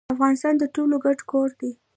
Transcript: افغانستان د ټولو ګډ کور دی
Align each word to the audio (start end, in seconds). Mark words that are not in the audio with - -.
افغانستان 0.15 0.53
د 0.59 0.63
ټولو 0.75 0.95
ګډ 1.05 1.19
کور 1.31 1.49
دی 1.59 1.71